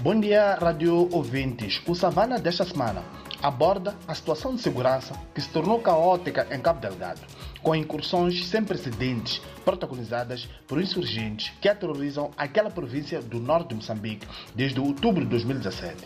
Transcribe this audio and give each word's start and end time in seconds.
Bom 0.00 0.20
dia, 0.20 0.54
radio 0.54 1.08
ouvintes. 1.10 1.82
O 1.84 1.92
Savana 1.92 2.38
desta 2.38 2.64
semana 2.64 3.02
aborda 3.42 3.96
a 4.06 4.14
situação 4.14 4.54
de 4.54 4.62
segurança 4.62 5.12
que 5.34 5.40
se 5.40 5.48
tornou 5.48 5.80
caótica 5.80 6.46
em 6.52 6.60
Cabo 6.60 6.78
Delgado, 6.78 7.20
com 7.62 7.74
incursões 7.74 8.46
sem 8.46 8.62
precedentes 8.62 9.40
protagonizadas 9.64 10.48
por 10.66 10.80
insurgentes 10.80 11.52
que 11.60 11.68
aterrorizam 11.68 12.30
aquela 12.36 12.70
província 12.70 13.20
do 13.20 13.38
norte 13.38 13.68
de 13.68 13.74
Moçambique 13.74 14.26
desde 14.54 14.80
outubro 14.80 15.24
de 15.24 15.30
2017. 15.30 15.96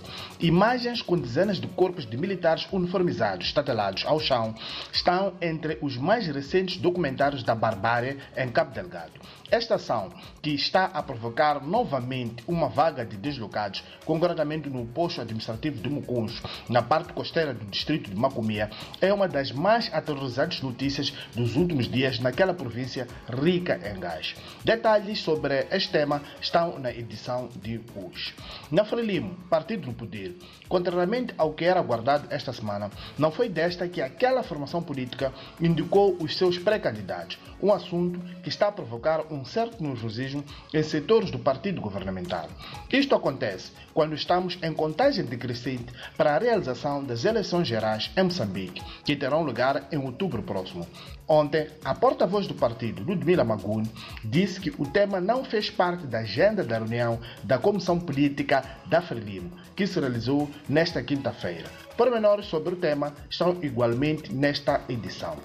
Imagens 0.40 1.00
com 1.00 1.16
dezenas 1.16 1.58
de 1.58 1.68
corpos 1.68 2.04
de 2.04 2.16
militares 2.16 2.66
uniformizados 2.72 3.46
estatelados 3.46 4.04
ao 4.04 4.18
chão 4.18 4.54
estão 4.92 5.34
entre 5.40 5.78
os 5.80 5.96
mais 5.96 6.26
recentes 6.26 6.76
documentários 6.76 7.42
da 7.42 7.54
barbárie 7.54 8.18
em 8.36 8.48
Cabo 8.48 8.72
Delgado. 8.72 9.12
Esta 9.52 9.74
ação, 9.74 10.10
que 10.40 10.48
está 10.54 10.86
a 10.86 11.02
provocar 11.02 11.62
novamente 11.62 12.42
uma 12.48 12.70
vaga 12.70 13.04
de 13.04 13.18
deslocados, 13.18 13.84
concretamente 14.02 14.70
no 14.70 14.86
posto 14.86 15.20
administrativo 15.20 15.78
de 15.78 15.90
Mucuncho, 15.90 16.42
na 16.70 16.80
parte 16.80 17.12
costeira 17.12 17.52
do 17.52 17.66
distrito 17.66 18.08
de 18.08 18.16
Macomia, 18.16 18.70
é 18.98 19.12
uma 19.12 19.28
das 19.28 19.52
mais 19.52 19.92
aterrorizantes 19.92 20.62
notícias 20.62 21.12
dos 21.42 21.56
últimos 21.56 21.90
dias 21.90 22.20
naquela 22.20 22.54
província 22.54 23.08
rica 23.28 23.80
em 23.84 23.98
gás. 23.98 24.36
Detalhes 24.64 25.18
sobre 25.18 25.66
este 25.72 25.90
tema 25.90 26.22
estão 26.40 26.78
na 26.78 26.92
edição 26.92 27.48
de 27.60 27.80
hoje. 27.96 28.32
Na 28.70 28.84
Frelimo, 28.84 29.34
partido 29.50 29.86
do 29.86 29.92
poder, 29.92 30.36
contrariamente 30.72 31.34
ao 31.36 31.52
que 31.52 31.66
era 31.66 31.78
aguardado 31.78 32.28
esta 32.30 32.50
semana, 32.50 32.90
não 33.18 33.30
foi 33.30 33.46
desta 33.46 33.86
que 33.86 34.00
aquela 34.00 34.42
formação 34.42 34.82
política 34.82 35.30
indicou 35.60 36.16
os 36.18 36.34
seus 36.34 36.56
pré-candidatos, 36.56 37.38
um 37.62 37.70
assunto 37.70 38.18
que 38.42 38.48
está 38.48 38.68
a 38.68 38.72
provocar 38.72 39.30
um 39.30 39.44
certo 39.44 39.82
nervosismo 39.82 40.42
em 40.72 40.82
setores 40.82 41.30
do 41.30 41.38
partido 41.38 41.78
governamental. 41.78 42.48
Isto 42.90 43.14
acontece 43.14 43.70
quando 43.92 44.14
estamos 44.14 44.58
em 44.62 44.72
contagem 44.72 45.26
decrescente 45.26 45.92
para 46.16 46.34
a 46.34 46.38
realização 46.38 47.04
das 47.04 47.26
eleições 47.26 47.68
gerais 47.68 48.10
em 48.16 48.22
Moçambique, 48.22 48.82
que 49.04 49.14
terão 49.14 49.42
lugar 49.42 49.88
em 49.92 49.98
outubro 49.98 50.42
próximo. 50.42 50.86
Ontem, 51.28 51.68
a 51.84 51.94
porta-voz 51.94 52.46
do 52.46 52.54
partido, 52.54 53.02
Ludmila 53.02 53.44
Maguni, 53.44 53.90
disse 54.24 54.60
que 54.60 54.70
o 54.76 54.86
tema 54.86 55.20
não 55.20 55.44
fez 55.44 55.70
parte 55.70 56.06
da 56.06 56.18
agenda 56.18 56.64
da 56.64 56.78
reunião 56.78 57.20
da 57.44 57.58
Comissão 57.58 57.98
Política 57.98 58.62
da 58.86 59.00
Frelimo, 59.00 59.52
que 59.76 59.86
se 59.86 60.00
realizou 60.00 60.50
nesta 60.68 61.02
quinta-feira. 61.02 61.68
Pormenores 61.96 62.46
sobre 62.46 62.74
o 62.74 62.76
tema 62.76 63.14
estão 63.28 63.58
igualmente 63.62 64.32
nesta 64.32 64.80
edição. 64.88 65.36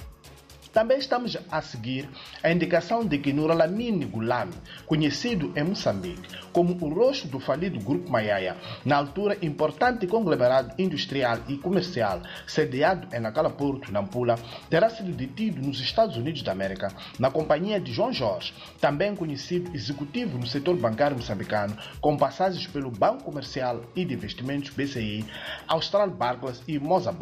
Também 0.72 1.00
estamos 1.00 1.38
a 1.50 1.62
seguir 1.62 2.10
a 2.44 2.52
indicação 2.52 3.06
de 3.06 3.18
que 3.18 3.34
Nuralamine 3.34 4.06
Gulami, 4.06 4.54
conhecido 4.86 5.52
em 5.56 5.64
Moçambique 5.64 6.28
como 6.54 6.78
o 6.82 6.94
rosto 6.94 7.28
do 7.28 7.40
falido 7.40 7.80
Grupo 7.80 8.10
Maiaia, 8.10 8.58
na 8.86 8.98
altura 8.98 9.38
importante 9.42 10.08
conglomerado 10.08 10.74
industrial 10.78 11.40
e 11.48 11.58
comercial 11.58 12.22
sediado 12.46 13.08
em 13.16 13.20
Nacala 13.20 13.50
Porto, 13.50 13.92
Nampula, 13.92 14.36
terá 14.70 14.90
sido 14.90 15.12
detido 15.12 15.62
nos 15.62 15.80
Estados 15.80 16.18
Unidos 16.18 16.42
da 16.42 16.52
América 16.52 16.92
na 17.20 17.30
companhia 17.30 17.80
de 17.80 17.92
João 17.92 18.14
Jorge, 18.14 18.54
também 18.80 19.16
conhecido 19.16 19.76
executivo 19.76 20.38
no 20.38 20.48
setor 20.48 20.76
bancário 20.78 21.18
moçambicano, 21.18 21.78
com 22.02 22.18
passagens 22.18 22.68
pelo 22.68 22.92
Banco 22.92 23.24
Comercial 23.24 23.82
e 23.96 24.04
de 24.06 24.14
Investimentos 24.14 24.72
BCI, 24.72 25.26
Austral 25.68 26.10
Barclays 26.10 26.62
e 26.68 26.78
Mozambique. 26.80 27.18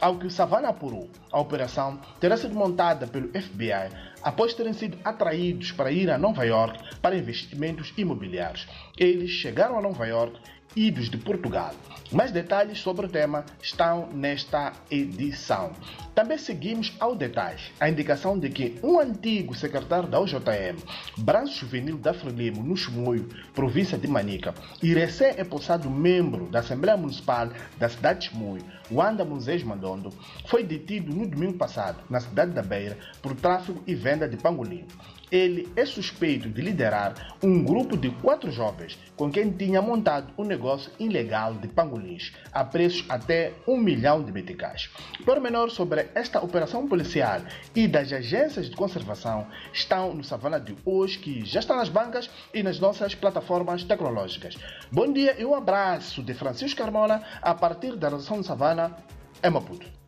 Ao 0.00 0.18
que 0.18 0.26
o 0.26 0.30
Savana 0.30 0.68
apurou, 0.68 1.08
a 1.30 1.40
operação 1.40 1.98
terá 2.20 2.36
sido 2.36 2.54
montada 2.54 2.81
pelo 3.10 3.28
FBI 3.28 3.88
após 4.22 4.54
terem 4.54 4.72
sido 4.72 4.98
atraídos 5.04 5.72
para 5.72 5.90
ir 5.90 6.10
a 6.10 6.18
Nova 6.18 6.44
York 6.44 6.78
para 7.00 7.16
investimentos 7.16 7.92
imobiliários. 7.96 8.66
Eles 8.96 9.30
chegaram 9.30 9.78
a 9.78 9.82
Nova 9.82 10.06
York 10.06 10.38
idos 10.74 11.08
de 11.08 11.16
Portugal. 11.16 11.74
Mais 12.12 12.30
detalhes 12.30 12.78
sobre 12.78 13.06
o 13.06 13.08
tema 13.08 13.44
estão 13.62 14.08
nesta 14.12 14.72
edição. 14.90 15.72
Também 16.14 16.36
seguimos 16.36 16.94
ao 17.00 17.16
detalhe 17.16 17.62
a 17.80 17.88
indicação 17.88 18.38
de 18.38 18.50
que 18.50 18.78
um 18.82 19.00
antigo 19.00 19.54
secretário 19.54 20.08
da 20.08 20.20
UJM, 20.20 20.76
Branco 21.16 21.48
Juvenil 21.48 21.96
da 21.96 22.12
Frelimo, 22.12 22.62
no 22.62 22.76
Chimoio, 22.76 23.30
província 23.54 23.96
de 23.96 24.06
Manica, 24.06 24.52
e 24.82 24.92
recém-empossado 24.92 25.88
membro 25.88 26.50
da 26.50 26.58
Assembleia 26.58 26.98
Municipal 26.98 27.48
da 27.78 27.88
cidade 27.88 28.20
de 28.20 28.28
Chimoio, 28.28 28.62
Wanda 28.90 29.24
Moisés 29.24 29.62
Mandondo, 29.62 30.10
foi 30.46 30.62
detido 30.62 31.14
no 31.14 31.26
domingo 31.26 31.56
passado, 31.56 32.02
na 32.10 32.20
cidade 32.20 32.52
da 32.52 32.62
Beira, 32.62 32.98
por 33.22 33.34
tráfico 33.34 33.82
e 33.86 33.94
venda 33.94 34.28
de 34.28 34.36
pangolim 34.36 34.86
ele 35.32 35.72
é 35.74 35.86
suspeito 35.86 36.50
de 36.50 36.60
liderar 36.60 37.34
um 37.42 37.64
grupo 37.64 37.96
de 37.96 38.10
quatro 38.10 38.52
jovens 38.52 38.98
com 39.16 39.32
quem 39.32 39.50
tinha 39.50 39.80
montado 39.80 40.30
um 40.36 40.44
negócio 40.44 40.92
ilegal 41.00 41.54
de 41.54 41.68
pangolins 41.68 42.34
a 42.52 42.62
preços 42.62 43.04
até 43.08 43.54
um 43.66 43.78
milhão 43.78 44.22
de 44.22 44.30
meticais. 44.30 44.90
Pormenor 45.24 45.70
sobre 45.70 46.10
esta 46.14 46.44
operação 46.44 46.86
policial 46.86 47.40
e 47.74 47.88
das 47.88 48.12
agências 48.12 48.68
de 48.68 48.76
conservação 48.76 49.46
estão 49.72 50.14
no 50.14 50.22
Savana 50.22 50.60
de 50.60 50.76
hoje, 50.84 51.18
que 51.18 51.44
já 51.46 51.60
está 51.60 51.74
nas 51.74 51.88
bancas 51.88 52.28
e 52.52 52.62
nas 52.62 52.78
nossas 52.78 53.14
plataformas 53.14 53.84
tecnológicas. 53.84 54.58
Bom 54.90 55.10
dia 55.10 55.34
e 55.40 55.46
um 55.46 55.54
abraço 55.54 56.22
de 56.22 56.34
Francisco 56.34 56.78
Carmona 56.78 57.22
a 57.40 57.54
partir 57.54 57.96
da 57.96 58.10
redação 58.10 58.40
de 58.40 58.46
Savana, 58.46 58.94
em 59.42 59.50
Maputo. 59.50 60.01